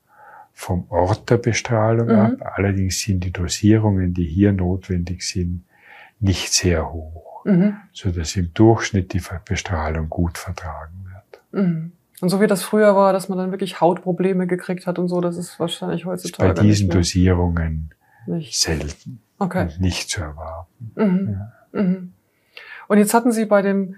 vom 0.53 0.87
Ort 0.91 1.31
der 1.31 1.37
Bestrahlung 1.39 2.09
Mhm. 2.09 2.19
ab. 2.43 2.53
Allerdings 2.57 3.01
sind 3.01 3.21
die 3.25 3.33
Dosierungen, 3.33 4.13
die 4.13 4.25
hier 4.27 4.53
notwendig 4.53 5.23
sind, 5.23 5.65
nicht 6.19 6.53
sehr 6.53 6.93
hoch, 6.93 7.26
Mhm. 7.47 7.77
so 7.93 8.11
dass 8.11 8.35
im 8.35 8.53
Durchschnitt 8.55 9.13
die 9.13 9.23
Bestrahlung 9.45 10.09
gut 10.09 10.37
vertragen 10.37 11.07
wird. 11.13 11.43
Mhm. 11.65 11.93
Und 12.21 12.29
so 12.29 12.41
wie 12.41 12.47
das 12.47 12.63
früher 12.63 12.97
war, 12.97 13.13
dass 13.13 13.29
man 13.29 13.39
dann 13.39 13.51
wirklich 13.53 13.81
Hautprobleme 13.81 14.47
gekriegt 14.47 14.87
hat 14.87 14.99
und 14.99 15.09
so, 15.09 15.21
das 15.21 15.37
ist 15.37 15.61
wahrscheinlich 15.61 16.07
heutzutage 16.07 16.55
bei 16.55 16.63
diesen. 16.63 16.91
Dosierungen 16.91 17.91
nicht. 18.27 18.59
selten 18.59 19.21
Okay. 19.39 19.63
und 19.63 19.81
nicht 19.81 20.11
zu 20.11 20.23
erwarten. 20.23 20.93
Mhm. 20.95 21.41
Mhm. 21.73 22.13
Und 22.89 22.99
jetzt 22.99 23.15
hatten 23.15 23.33
Sie 23.33 23.45
bei 23.45 23.63
dem 23.63 23.97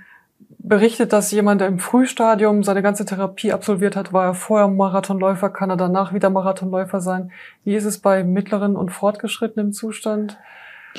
berichtet, 0.59 1.13
dass 1.13 1.31
jemand, 1.31 1.61
der 1.61 1.69
im 1.69 1.79
Frühstadium 1.79 2.63
seine 2.65 2.83
ganze 2.83 3.05
Therapie 3.05 3.53
absolviert 3.53 3.97
hat, 3.97 4.13
war 4.13 4.25
er 4.25 4.35
vorher 4.35 4.69
Marathonläufer, 4.69 5.51
kann 5.51 5.71
er 5.71 5.77
danach 5.77 6.13
wieder 6.13 6.31
Marathonläufer 6.31 7.01
sein. 7.01 7.31
Wie 7.65 7.75
ist 7.75 7.85
es 7.85 7.99
bei 7.99 8.25
mittleren 8.25 8.77
und 8.77 8.91
fortgeschrittenem 8.91 9.73
Zustand? 9.73 10.39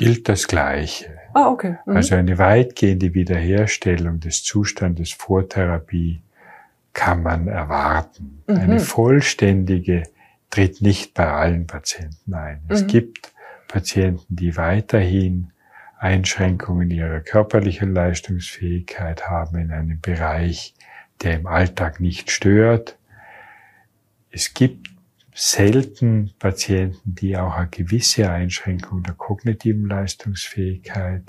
Gilt 0.00 0.28
das 0.28 0.48
Gleiche. 0.48 1.18
Ah, 1.34 1.48
okay. 1.48 1.76
Mhm. 1.86 1.96
Also 1.96 2.14
eine 2.14 2.38
weitgehende 2.38 3.14
Wiederherstellung 3.14 4.18
des 4.18 4.42
Zustandes 4.42 5.12
vor 5.12 5.48
Therapie 5.48 6.22
kann 6.92 7.22
man 7.22 7.48
erwarten. 7.48 8.42
Mhm. 8.46 8.56
Eine 8.56 8.80
vollständige 8.80 10.04
tritt 10.48 10.80
nicht 10.82 11.14
bei 11.14 11.26
allen 11.30 11.66
Patienten 11.66 12.34
ein. 12.34 12.62
Es 12.68 12.82
Mhm. 12.82 12.86
gibt 12.88 13.32
Patienten, 13.68 14.34
die 14.34 14.56
weiterhin 14.56 15.52
Einschränkungen 15.98 16.90
ihrer 16.90 17.20
körperlichen 17.20 17.94
Leistungsfähigkeit 17.94 19.28
haben 19.28 19.58
in 19.58 19.70
einem 19.70 20.00
Bereich, 20.00 20.74
der 21.22 21.34
im 21.34 21.46
Alltag 21.46 22.00
nicht 22.00 22.30
stört. 22.30 22.96
Es 24.30 24.54
gibt 24.54 24.89
selten 25.40 26.32
Patienten, 26.38 27.14
die 27.14 27.34
auch 27.38 27.54
eine 27.56 27.68
gewisse 27.68 28.30
Einschränkung 28.30 29.02
der 29.02 29.14
kognitiven 29.14 29.86
Leistungsfähigkeit, 29.86 31.22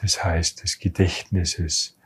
das 0.00 0.24
heißt 0.24 0.62
des 0.62 0.78
Gedächtnisses, 0.78 1.98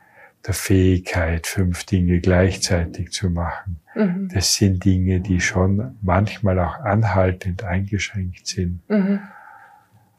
der 0.45 0.53
Fähigkeit, 0.53 1.47
fünf 1.47 1.85
Dinge 1.85 2.19
gleichzeitig 2.19 3.11
zu 3.11 3.29
machen. 3.29 3.79
mhm. 3.95 4.29
Das 4.33 4.55
sind 4.55 4.83
Dinge, 4.83 5.21
die 5.21 5.39
schon 5.39 5.95
manchmal 6.01 6.59
auch 6.59 6.79
anhaltend 6.79 7.63
eingeschränkt 7.63 8.47
sind. 8.47 8.81
Mhm. 8.89 9.21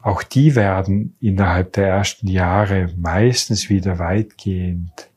Auch 0.01 0.23
die 0.23 0.55
werden 0.55 1.15
innerhalb 1.19 1.73
der 1.73 1.87
ersten 1.87 2.27
Jahre 2.27 2.89
meistens 2.97 3.69
wieder 3.69 3.99
weitgehend 3.99 5.11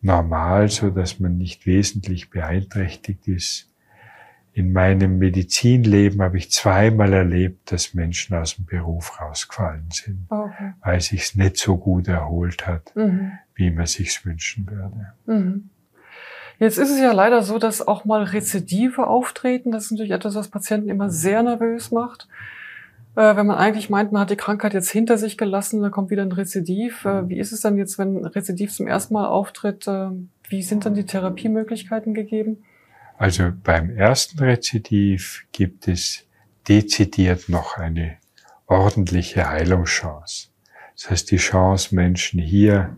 normal, 0.00 0.68
so 0.68 0.90
dass 0.90 1.20
man 1.20 1.38
nicht 1.38 1.64
wesentlich 1.64 2.30
beeinträchtigt 2.30 3.28
ist. 3.28 3.69
In 4.52 4.72
meinem 4.72 5.18
Medizinleben 5.18 6.20
habe 6.22 6.36
ich 6.36 6.50
zweimal 6.50 7.12
erlebt, 7.12 7.70
dass 7.70 7.94
Menschen 7.94 8.36
aus 8.36 8.56
dem 8.56 8.66
Beruf 8.66 9.20
rausgefallen 9.20 9.86
sind, 9.90 10.26
okay. 10.28 10.72
weil 10.82 11.00
sich's 11.00 11.36
nicht 11.36 11.56
so 11.56 11.76
gut 11.76 12.08
erholt 12.08 12.66
hat, 12.66 12.94
Mhm. 12.96 13.32
wie 13.54 13.70
man 13.70 13.86
sich's 13.86 14.24
wünschen 14.24 14.68
würde. 14.68 15.12
Mhm. 15.26 15.70
Jetzt 16.58 16.78
ist 16.78 16.90
es 16.90 17.00
ja 17.00 17.12
leider 17.12 17.42
so, 17.42 17.58
dass 17.58 17.86
auch 17.86 18.04
mal 18.04 18.22
Rezidive 18.22 19.06
auftreten. 19.06 19.70
Das 19.70 19.84
ist 19.84 19.92
natürlich 19.92 20.12
etwas, 20.12 20.34
was 20.34 20.48
Patienten 20.48 20.90
immer 20.90 21.08
sehr 21.08 21.42
nervös 21.42 21.90
macht. 21.90 22.28
Äh, 23.16 23.34
wenn 23.36 23.46
man 23.46 23.56
eigentlich 23.56 23.88
meint, 23.88 24.12
man 24.12 24.20
hat 24.20 24.30
die 24.30 24.36
Krankheit 24.36 24.74
jetzt 24.74 24.90
hinter 24.90 25.16
sich 25.16 25.38
gelassen, 25.38 25.80
dann 25.80 25.90
kommt 25.90 26.10
wieder 26.10 26.22
ein 26.22 26.32
Rezidiv. 26.32 27.04
Äh, 27.06 27.28
wie 27.28 27.38
ist 27.38 27.52
es 27.52 27.60
dann 27.60 27.78
jetzt, 27.78 27.98
wenn 27.98 28.18
ein 28.18 28.26
Rezidiv 28.26 28.72
zum 28.72 28.86
ersten 28.88 29.14
Mal 29.14 29.26
auftritt? 29.26 29.88
Äh, 29.88 30.10
wie 30.48 30.62
sind 30.62 30.84
dann 30.84 30.94
die 30.94 31.06
Therapiemöglichkeiten 31.06 32.12
gegeben? 32.14 32.58
Also 33.20 33.52
beim 33.62 33.90
ersten 33.90 34.38
Rezidiv 34.38 35.44
gibt 35.52 35.88
es 35.88 36.24
dezidiert 36.66 37.50
noch 37.50 37.76
eine 37.76 38.16
ordentliche 38.66 39.46
Heilungschance. 39.46 40.48
Das 40.94 41.10
heißt, 41.10 41.30
die 41.30 41.36
Chance, 41.36 41.94
Menschen 41.94 42.40
hier 42.40 42.96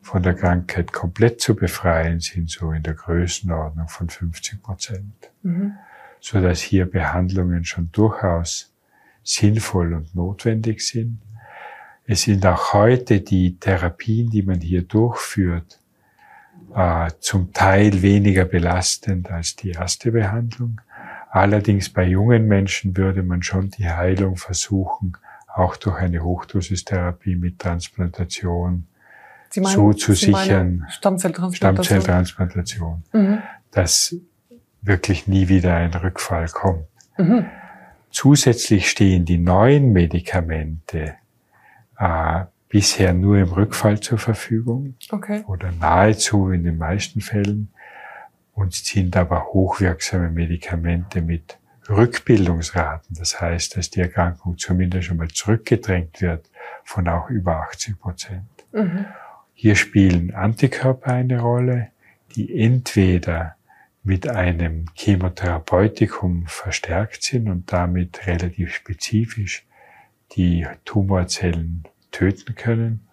von 0.00 0.22
der 0.22 0.34
Krankheit 0.34 0.92
komplett 0.92 1.40
zu 1.40 1.56
befreien, 1.56 2.20
sind 2.20 2.50
so 2.50 2.70
in 2.70 2.84
der 2.84 2.94
Größenordnung 2.94 3.88
von 3.88 4.08
50 4.08 4.62
Prozent, 4.62 5.32
Mhm. 5.42 5.72
so 6.20 6.40
dass 6.40 6.60
hier 6.60 6.86
Behandlungen 6.88 7.64
schon 7.64 7.90
durchaus 7.90 8.72
sinnvoll 9.24 9.92
und 9.94 10.14
notwendig 10.14 10.86
sind. 10.86 11.18
Es 12.06 12.22
sind 12.22 12.46
auch 12.46 12.74
heute 12.74 13.22
die 13.22 13.58
Therapien, 13.58 14.30
die 14.30 14.42
man 14.44 14.60
hier 14.60 14.82
durchführt, 14.82 15.80
äh, 16.74 17.10
zum 17.20 17.52
Teil 17.52 18.02
weniger 18.02 18.44
belastend 18.44 19.30
als 19.30 19.56
die 19.56 19.70
erste 19.70 20.12
Behandlung. 20.12 20.80
Allerdings 21.30 21.88
bei 21.88 22.04
jungen 22.04 22.46
Menschen 22.46 22.96
würde 22.96 23.22
man 23.22 23.42
schon 23.42 23.70
die 23.70 23.88
Heilung 23.88 24.36
versuchen, 24.36 25.16
auch 25.52 25.76
durch 25.76 25.98
eine 25.98 26.22
Hochdosistherapie 26.22 27.36
mit 27.36 27.58
Transplantation, 27.58 28.86
Sie 29.50 29.62
So 29.64 29.92
zu 29.92 30.14
Sie 30.14 30.32
meinen 30.32 30.44
sichern, 30.44 30.86
Stammzelltransplantation. 30.90 31.84
Stammzelltransplantation, 31.84 33.04
Mhm. 33.12 33.38
dass 33.70 34.16
wirklich 34.82 35.28
nie 35.28 35.48
wieder 35.48 35.76
ein 35.76 35.94
Rückfall 35.94 36.48
kommt. 36.48 36.86
Mhm. 37.16 37.46
Zusätzlich 38.10 38.90
stehen 38.90 39.24
die 39.24 39.38
neuen 39.38 39.92
Medikamente 39.92 41.14
äh, 41.98 42.44
bisher 42.74 43.12
nur 43.14 43.38
im 43.38 43.52
Rückfall 43.52 44.00
zur 44.00 44.18
Verfügung 44.18 44.96
Okay. 45.12 45.44
oder 45.46 45.70
nahezu 45.70 46.50
in 46.50 46.64
den 46.64 46.76
meisten 46.76 47.20
Fällen. 47.20 47.70
und 48.52 48.72
sind 48.72 49.16
aber 49.16 49.46
hochwirksame 49.52 50.28
Medikamente 50.30 51.22
mit 51.22 51.58
Rückbildungsraten. 51.88 53.14
Das 53.16 53.40
heißt, 53.40 53.76
dass 53.76 53.90
die 53.90 54.00
Erkrankung 54.00 54.58
zumindest 54.58 55.04
schon 55.06 55.18
mal 55.18 55.28
zurückgedrängt 55.28 56.20
wird 56.20 56.50
von 56.82 57.06
auch 57.08 57.30
über 57.30 57.56
80 57.68 58.00
Prozent. 58.00 58.48
Mhm. 58.72 59.06
Hier 59.54 59.76
spielen 59.76 60.34
Antikörper 60.34 61.12
eine 61.12 61.40
Rolle, 61.40 61.90
die 62.34 62.60
entweder 62.60 63.54
mit 64.02 64.28
einem 64.28 64.86
Chemotherapeutikum 64.94 66.46
verstärkt 66.48 67.22
sind 67.22 67.48
und 67.48 67.72
damit 67.72 68.26
relativ 68.26 68.74
spezifisch 68.74 69.64
die 70.32 70.66
Tumorzellen 70.84 71.84
töten 72.14 72.54
können. 72.54 73.06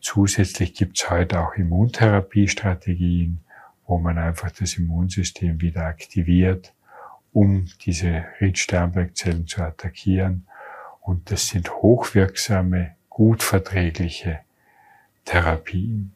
Zusätzlich 0.00 0.74
gibt 0.74 0.98
es 0.98 1.10
heute 1.10 1.40
auch 1.40 1.54
Immuntherapiestrategien, 1.54 3.40
wo 3.86 3.98
man 3.98 4.18
einfach 4.18 4.50
das 4.50 4.74
Immunsystem 4.74 5.60
wieder 5.60 5.86
aktiviert, 5.86 6.74
um 7.32 7.66
diese 7.84 8.24
Ried-Sternberg-Zellen 8.40 9.46
zu 9.46 9.62
attackieren. 9.62 10.46
Und 11.00 11.30
das 11.30 11.48
sind 11.48 11.70
hochwirksame, 11.70 12.96
gut 13.08 13.42
verträgliche 13.42 14.40
Therapien. 15.24 16.12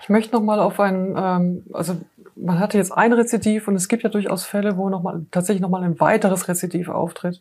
Ich 0.00 0.08
möchte 0.08 0.34
noch 0.34 0.42
mal 0.42 0.58
auf 0.58 0.80
ein, 0.80 1.14
ähm, 1.16 1.62
also 1.72 2.00
man 2.34 2.58
hatte 2.58 2.78
jetzt 2.78 2.90
ein 2.90 3.12
Rezidiv 3.12 3.68
und 3.68 3.76
es 3.76 3.88
gibt 3.88 4.02
ja 4.02 4.08
durchaus 4.08 4.44
Fälle, 4.44 4.76
wo 4.76 4.88
noch 4.88 5.02
mal, 5.02 5.24
tatsächlich 5.30 5.62
noch 5.62 5.70
mal 5.70 5.84
ein 5.84 6.00
weiteres 6.00 6.48
Rezidiv 6.48 6.88
auftritt. 6.88 7.40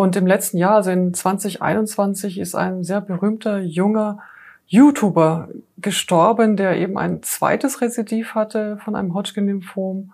Und 0.00 0.16
im 0.16 0.26
letzten 0.26 0.56
Jahr, 0.56 0.76
also 0.76 0.90
in 0.90 1.12
2021, 1.12 2.38
ist 2.40 2.54
ein 2.54 2.82
sehr 2.84 3.02
berühmter 3.02 3.58
junger 3.58 4.20
YouTuber 4.66 5.50
gestorben, 5.76 6.56
der 6.56 6.78
eben 6.78 6.96
ein 6.96 7.22
zweites 7.22 7.82
Rezidiv 7.82 8.34
hatte 8.34 8.78
von 8.82 8.96
einem 8.96 9.12
Hodgkin-Lymphom 9.12 10.12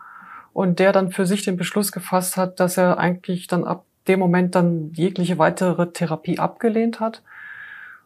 und 0.53 0.81
der 0.81 0.91
dann 0.91 1.13
für 1.13 1.25
sich 1.25 1.45
den 1.45 1.57
Beschluss 1.57 1.93
gefasst 1.93 2.37
hat, 2.37 2.59
dass 2.59 2.77
er 2.77 2.99
eigentlich 2.99 3.47
dann 3.47 3.63
ab 3.63 3.85
dem 4.09 4.19
Moment 4.19 4.57
dann 4.57 4.91
jegliche 4.93 5.39
weitere 5.39 5.93
Therapie 5.93 6.41
abgelehnt 6.41 6.99
hat. 6.99 7.23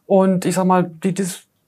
Und 0.05 0.45
ich 0.45 0.53
sag 0.53 0.65
mal, 0.65 0.83
die, 0.83 1.15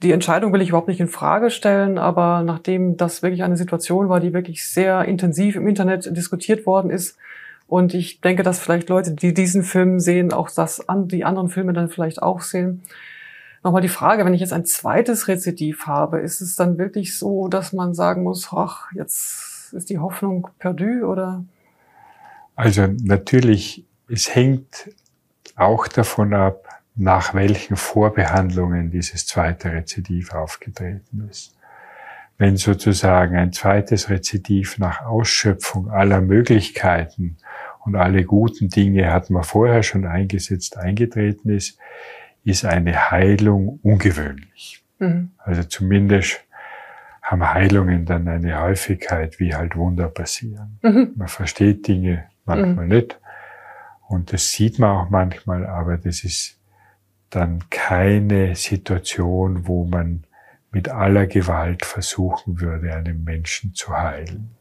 die 0.04 0.12
Entscheidung 0.12 0.54
will 0.54 0.62
ich 0.62 0.70
überhaupt 0.70 0.90
nicht 0.90 1.00
in 1.00 1.08
Frage 1.08 1.50
stellen, 1.50 1.98
aber 1.98 2.44
nachdem 2.44 2.98
das 2.98 3.24
wirklich 3.24 3.42
eine 3.42 3.58
Situation 3.58 4.10
war, 4.10 4.20
die 4.20 4.32
wirklich 4.32 4.64
sehr 4.64 5.06
intensiv 5.06 5.56
im 5.56 5.68
Internet 5.68 6.16
diskutiert 6.16 6.68
worden 6.68 6.92
ist, 6.92 7.18
und 7.74 7.96
ich 7.96 8.22
denke, 8.22 8.44
dass 8.44 8.60
vielleicht 8.60 8.90
Leute, 8.90 9.14
die 9.14 9.34
diesen 9.34 9.64
Film 9.64 10.00
sehen, 10.00 10.32
auch 10.32 10.52
das 10.52 10.88
an, 10.88 11.08
die 11.08 11.26
anderen 11.26 11.50
Filme 11.50 11.74
dann 11.74 11.90
vielleicht 11.90 12.22
auch 12.22 12.42
sehen. 12.42 12.84
Nochmal 13.64 13.82
die 13.82 13.90
Frage, 13.90 14.24
wenn 14.24 14.36
ich 14.36 14.42
jetzt 14.42 14.54
ein 14.54 14.68
zweites 14.68 15.28
Rezidiv 15.28 15.88
habe, 15.88 16.20
ist 16.20 16.40
es 16.40 16.56
dann 16.56 16.78
wirklich 16.78 17.18
so, 17.18 17.48
dass 17.48 17.74
man 17.74 17.96
sagen 17.96 18.22
muss, 18.22 18.50
ach, 18.52 18.92
jetzt 18.94 19.74
ist 19.74 19.90
die 19.90 19.98
Hoffnung 19.98 20.50
perdu 20.60 21.04
oder? 21.08 21.46
Also 22.56 22.86
natürlich, 23.02 23.88
es 24.08 24.36
hängt 24.36 24.92
auch 25.56 25.88
davon 25.88 26.36
ab, 26.36 26.68
nach 26.94 27.34
welchen 27.34 27.76
Vorbehandlungen 27.76 28.92
dieses 28.92 29.26
zweite 29.26 29.72
Rezidiv 29.72 30.36
aufgetreten 30.36 31.28
ist. 31.28 31.56
Wenn 32.38 32.56
sozusagen 32.56 33.36
ein 33.36 33.52
zweites 33.52 34.12
Rezidiv 34.12 34.78
nach 34.78 35.08
Ausschöpfung 35.08 35.90
aller 35.90 36.22
Möglichkeiten 36.22 37.38
und 37.86 37.96
alle 37.96 38.24
guten 38.24 38.70
Dinge 38.70 39.12
hat 39.12 39.30
man 39.30 39.44
vorher 39.44 39.84
schon 39.84 40.06
eingesetzt, 40.06 40.78
eingetreten 40.78 41.50
ist, 41.50 41.78
ist 42.44 42.66
eine 42.66 43.12
Heilung 43.12 43.80
ungewöhnlich. 43.82 44.84
Mhm. 45.00 45.32
Also 45.38 45.64
zumindest 45.64 46.44
haben 47.22 47.54
Heilungen 47.54 48.06
dann 48.06 48.28
eine 48.28 48.62
Häufigkeit, 48.62 49.40
wie 49.40 49.56
halt 49.56 49.76
Wunder 49.76 50.08
passieren. 50.08 50.80
Mhm. 50.82 51.14
Man 51.16 51.28
versteht 51.28 51.88
Dinge 51.88 52.26
manchmal 52.46 52.86
mhm. 52.86 52.92
nicht 52.92 53.20
und 54.08 54.34
das 54.34 54.52
sieht 54.52 54.80
man 54.80 54.90
auch 54.92 55.10
manchmal, 55.10 55.66
aber 55.66 55.98
das 55.98 56.24
ist 56.24 56.60
dann 57.30 57.64
keine 57.70 58.56
Situation, 58.56 59.68
wo 59.68 59.86
man 59.86 60.24
mit 60.72 60.90
aller 60.90 61.28
Gewalt 61.28 61.86
versuchen 61.86 62.60
würde, 62.60 62.94
einen 62.94 63.24
Menschen 63.24 63.74
zu 63.74 63.96
heilen. 63.98 64.52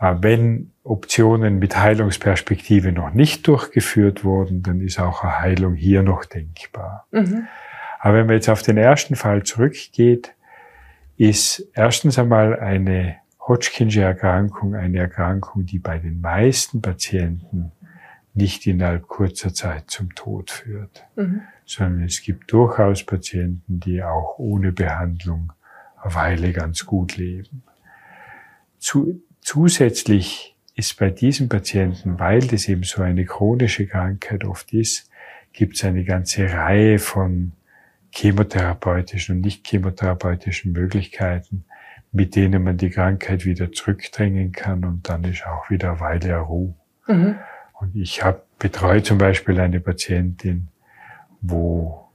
Wenn 0.00 0.70
Optionen 0.84 1.58
mit 1.58 1.76
Heilungsperspektive 1.76 2.92
noch 2.92 3.12
nicht 3.12 3.46
durchgeführt 3.48 4.24
wurden, 4.24 4.62
dann 4.62 4.80
ist 4.80 5.00
auch 5.00 5.24
eine 5.24 5.40
Heilung 5.40 5.74
hier 5.74 6.02
noch 6.02 6.24
denkbar. 6.24 7.06
Mhm. 7.10 7.48
Aber 7.98 8.18
wenn 8.18 8.26
man 8.26 8.36
jetzt 8.36 8.48
auf 8.48 8.62
den 8.62 8.76
ersten 8.76 9.16
Fall 9.16 9.42
zurückgeht, 9.42 10.34
ist 11.16 11.68
erstens 11.74 12.16
einmal 12.18 12.58
eine 12.60 13.16
Hodgkinsche 13.40 14.02
Erkrankung 14.02 14.74
eine 14.74 14.98
Erkrankung, 14.98 15.64
die 15.64 15.78
bei 15.78 15.98
den 15.98 16.20
meisten 16.20 16.82
Patienten 16.82 17.72
nicht 18.34 18.66
innerhalb 18.66 19.08
kurzer 19.08 19.52
Zeit 19.52 19.90
zum 19.90 20.14
Tod 20.14 20.50
führt, 20.50 21.04
mhm. 21.16 21.42
sondern 21.64 22.04
es 22.04 22.22
gibt 22.22 22.52
durchaus 22.52 23.04
Patienten, 23.04 23.80
die 23.80 24.02
auch 24.02 24.38
ohne 24.38 24.70
Behandlung 24.70 25.52
eine 26.00 26.14
Weile 26.14 26.52
ganz 26.52 26.86
gut 26.86 27.16
leben. 27.16 27.64
Zu, 28.78 29.20
zusätzlich 29.48 30.54
ist 30.74 30.98
bei 30.98 31.08
diesen 31.08 31.48
Patienten, 31.48 32.18
weil 32.18 32.40
das 32.40 32.68
eben 32.68 32.82
so 32.82 33.00
eine 33.00 33.24
chronische 33.24 33.86
Krankheit 33.86 34.44
oft 34.44 34.74
ist, 34.74 35.10
gibt 35.54 35.76
es 35.76 35.84
eine 35.84 36.04
ganze 36.04 36.52
Reihe 36.52 36.98
von 36.98 37.52
chemotherapeutischen 38.10 39.36
und 39.36 39.40
nicht 39.40 39.66
chemotherapeutischen 39.66 40.72
Möglichkeiten, 40.72 41.64
mit 42.12 42.36
denen 42.36 42.62
man 42.62 42.76
die 42.76 42.90
Krankheit 42.90 43.46
wieder 43.46 43.72
zurückdrängen 43.72 44.52
kann 44.52 44.84
und 44.84 45.08
dann 45.08 45.24
ist 45.24 45.46
auch 45.46 45.70
wieder 45.70 45.92
eine 45.92 46.00
Weile 46.00 46.36
Ruhe. 46.40 46.74
Mhm. 47.06 47.36
Und 47.80 47.96
ich 47.96 48.22
habe 48.22 48.42
betreue 48.58 49.02
zum 49.02 49.16
Beispiel 49.16 49.58
eine 49.60 49.80
Patientin, 49.80 50.68
wo 51.40 52.06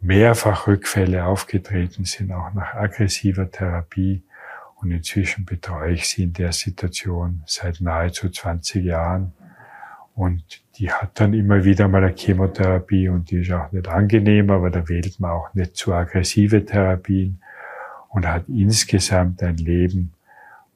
mehrfach 0.00 0.66
Rückfälle 0.66 1.26
aufgetreten 1.26 2.06
sind, 2.06 2.32
auch 2.32 2.54
nach 2.54 2.72
aggressiver 2.72 3.50
Therapie. 3.50 4.22
Und 4.80 4.90
inzwischen 4.92 5.44
betreue 5.44 5.92
ich 5.92 6.08
sie 6.08 6.22
in 6.24 6.32
der 6.32 6.52
Situation 6.52 7.42
seit 7.46 7.80
nahezu 7.80 8.30
20 8.30 8.84
Jahren. 8.84 9.32
Und 10.14 10.62
die 10.76 10.90
hat 10.90 11.20
dann 11.20 11.34
immer 11.34 11.64
wieder 11.64 11.86
mal 11.88 12.02
eine 12.02 12.14
Chemotherapie 12.16 13.08
und 13.08 13.30
die 13.30 13.40
ist 13.42 13.52
auch 13.52 13.70
nicht 13.72 13.88
angenehm, 13.88 14.50
aber 14.50 14.70
da 14.70 14.88
wählt 14.88 15.20
man 15.20 15.30
auch 15.30 15.54
nicht 15.54 15.76
zu 15.76 15.92
aggressive 15.92 16.64
Therapien 16.64 17.40
und 18.08 18.26
hat 18.26 18.48
insgesamt 18.48 19.42
ein 19.42 19.56
Leben, 19.56 20.12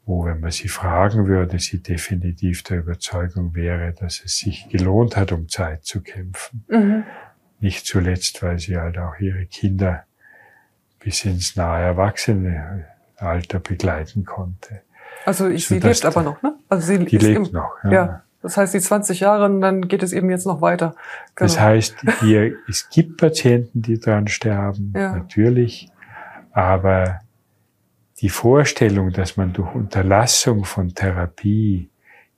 wo, 0.07 0.25
wenn 0.27 0.41
man 0.41 0.51
sie 0.51 0.69
fragen 0.69 1.27
würde, 1.27 1.59
sie 1.59 1.83
definitiv 1.83 2.63
der 2.63 2.79
Überzeugung 2.79 3.55
wäre, 3.55 3.93
dass 3.93 4.23
es 4.25 4.39
sich 4.39 4.69
gelohnt 4.69 5.17
hat, 5.17 5.33
um 5.33 5.49
Zeit 5.49 5.85
zu 5.85 6.03
kämpfen. 6.03 6.65
Mhm. 6.69 7.05
Nicht 7.61 7.87
zuletzt, 7.87 8.43
weil 8.43 8.59
sie 8.59 8.77
halt 8.77 8.99
auch 8.99 9.19
ihre 9.19 9.47
Kinder 9.47 10.05
bis 10.99 11.25
ins 11.25 11.57
nahe 11.57 11.97
Erwachsenealter 13.25 13.59
begleiten 13.59 14.25
konnte. 14.25 14.83
Also 15.25 15.49
ich, 15.49 15.67
sie 15.67 15.79
lebt 15.79 16.05
aber 16.05 16.23
noch, 16.23 16.43
ne? 16.43 16.57
Also 16.69 16.87
sie 16.87 17.05
die 17.05 17.17
lebt 17.17 17.49
im, 17.49 17.53
noch, 17.53 17.73
ja. 17.85 17.93
ja. 17.93 18.23
Das 18.43 18.59
heißt, 18.59 18.75
die 18.75 18.81
20 18.81 19.21
Jahre, 19.21 19.49
dann 19.59 19.89
geht 19.89 20.03
es 20.03 20.13
eben 20.13 20.29
jetzt 20.29 20.47
noch 20.47 20.61
weiter. 20.61 20.95
Genau. 21.35 21.49
Das 21.49 21.59
heißt, 21.59 21.97
hier, 22.21 22.53
es 22.69 22.91
gibt 22.91 23.17
Patienten, 23.17 23.81
die 23.81 23.99
dran 23.99 24.29
sterben, 24.29 24.93
ja. 24.95 25.17
natürlich, 25.17 25.89
aber 26.53 27.21
die 28.21 28.29
Vorstellung, 28.29 29.13
dass 29.13 29.39
man 29.39 29.55
durch 29.55 29.75
Unterlassung 29.75 30.65
von 30.65 30.95
Therapie 30.95 31.91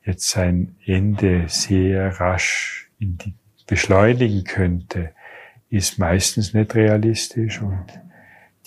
jetzt 0.05 0.31
sein 0.31 0.77
Ende 0.87 1.46
sehr 1.49 2.20
rasch 2.20 2.88
beschleunigen 3.66 4.44
könnte, 4.44 5.11
ist 5.68 5.99
meistens 5.99 6.55
nicht 6.55 6.75
realistisch 6.77 7.61
und 7.61 7.85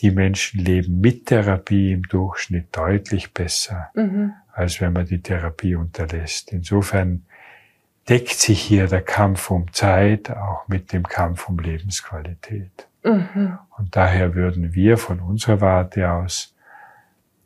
die 0.01 0.11
Menschen 0.11 0.63
leben 0.63 0.99
mit 0.99 1.27
Therapie 1.27 1.93
im 1.93 2.03
Durchschnitt 2.03 2.67
deutlich 2.71 3.33
besser, 3.33 3.89
mhm. 3.93 4.33
als 4.53 4.81
wenn 4.81 4.93
man 4.93 5.05
die 5.05 5.21
Therapie 5.21 5.75
unterlässt. 5.75 6.51
Insofern 6.51 7.25
deckt 8.07 8.29
sich 8.33 8.61
hier 8.61 8.87
der 8.87 9.01
Kampf 9.01 9.51
um 9.51 9.71
Zeit 9.73 10.31
auch 10.31 10.67
mit 10.67 10.93
dem 10.93 11.03
Kampf 11.03 11.47
um 11.49 11.59
Lebensqualität. 11.59 12.87
Mhm. 13.03 13.57
Und 13.77 13.95
daher 13.95 14.35
würden 14.35 14.73
wir 14.73 14.97
von 14.97 15.19
unserer 15.19 15.61
Warte 15.61 16.11
aus 16.11 16.55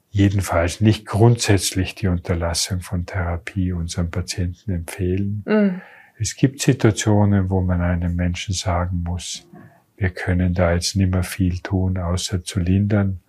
jedenfalls 0.09 0.79
nicht 0.79 1.05
grundsätzlich 1.05 1.95
die 1.95 2.07
Unterlassung 2.07 2.81
von 2.81 3.05
Therapie 3.05 3.73
unseren 3.73 4.11
Patienten 4.11 4.71
empfehlen. 4.71 5.43
Mhm. 5.45 5.81
Es 6.19 6.35
gibt 6.35 6.61
Situationen, 6.61 7.49
wo 7.49 7.61
man 7.61 7.81
einem 7.81 8.15
Menschen 8.15 8.53
sagen 8.53 9.03
muss, 9.03 9.47
wir 9.97 10.09
können 10.09 10.53
da 10.53 10.73
jetzt 10.73 10.95
nicht 10.95 11.11
mehr 11.11 11.23
viel 11.23 11.59
tun, 11.59 11.97
außer 11.97 12.43
zu 12.43 12.59
lindern. 12.59 13.21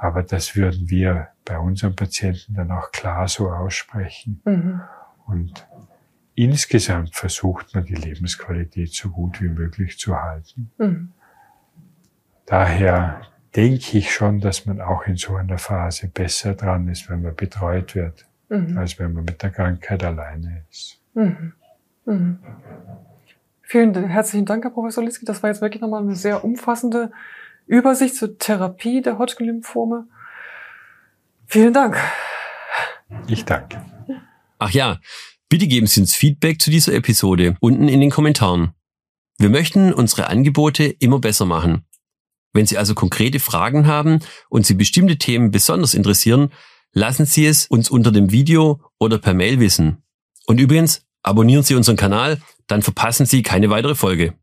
Aber 0.00 0.22
das 0.22 0.56
würden 0.56 0.88
wir 0.90 1.28
bei 1.44 1.58
unseren 1.58 1.96
Patienten 1.96 2.54
dann 2.54 2.70
auch 2.70 2.92
klar 2.92 3.26
so 3.28 3.50
aussprechen. 3.50 4.40
Mhm. 4.44 4.80
Und 5.26 5.66
insgesamt 6.34 7.14
versucht 7.14 7.74
man 7.74 7.84
die 7.84 7.94
Lebensqualität 7.94 8.92
so 8.92 9.10
gut 9.10 9.40
wie 9.42 9.48
möglich 9.48 9.98
zu 9.98 10.16
halten. 10.16 10.70
Mhm. 10.78 11.12
Daher 12.46 13.22
denke 13.54 13.98
ich 13.98 14.12
schon, 14.12 14.40
dass 14.40 14.66
man 14.66 14.80
auch 14.80 15.06
in 15.06 15.16
so 15.16 15.36
einer 15.36 15.58
Phase 15.58 16.08
besser 16.08 16.54
dran 16.54 16.88
ist, 16.88 17.10
wenn 17.10 17.22
man 17.22 17.34
betreut 17.34 17.94
wird, 17.94 18.26
mhm. 18.48 18.78
als 18.78 18.98
wenn 18.98 19.12
man 19.12 19.24
mit 19.24 19.42
der 19.42 19.50
Krankheit 19.50 20.04
alleine 20.04 20.64
ist. 20.70 21.00
Mhm. 21.14 21.52
Vielen 23.70 23.92
herzlichen 24.08 24.46
Dank, 24.46 24.64
Herr 24.64 24.70
Professor 24.70 25.04
Liski. 25.04 25.26
Das 25.26 25.42
war 25.42 25.50
jetzt 25.50 25.60
wirklich 25.60 25.82
nochmal 25.82 26.00
eine 26.02 26.16
sehr 26.16 26.42
umfassende 26.42 27.12
Übersicht 27.66 28.16
zur 28.16 28.38
Therapie 28.38 29.02
der 29.02 29.18
Hodgkin-Lymphome. 29.18 30.08
Vielen 31.44 31.74
Dank. 31.74 31.98
Ich 33.26 33.44
danke. 33.44 33.84
Ach 34.58 34.70
ja, 34.70 34.98
bitte 35.50 35.66
geben 35.66 35.86
Sie 35.86 36.00
uns 36.00 36.16
Feedback 36.16 36.62
zu 36.62 36.70
dieser 36.70 36.94
Episode 36.94 37.58
unten 37.60 37.88
in 37.88 38.00
den 38.00 38.08
Kommentaren. 38.08 38.72
Wir 39.36 39.50
möchten 39.50 39.92
unsere 39.92 40.28
Angebote 40.28 40.84
immer 40.84 41.18
besser 41.18 41.44
machen. 41.44 41.84
Wenn 42.54 42.64
Sie 42.64 42.78
also 42.78 42.94
konkrete 42.94 43.38
Fragen 43.38 43.86
haben 43.86 44.20
und 44.48 44.64
Sie 44.64 44.74
bestimmte 44.74 45.18
Themen 45.18 45.50
besonders 45.50 45.92
interessieren, 45.92 46.52
lassen 46.92 47.26
Sie 47.26 47.44
es 47.44 47.66
uns 47.66 47.90
unter 47.90 48.12
dem 48.12 48.32
Video 48.32 48.80
oder 48.98 49.18
per 49.18 49.34
Mail 49.34 49.60
wissen. 49.60 50.02
Und 50.46 50.58
übrigens, 50.58 51.06
abonnieren 51.22 51.64
Sie 51.64 51.74
unseren 51.74 51.96
Kanal, 51.96 52.40
dann 52.68 52.82
verpassen 52.82 53.26
Sie 53.26 53.42
keine 53.42 53.70
weitere 53.70 53.94
Folge. 53.96 54.34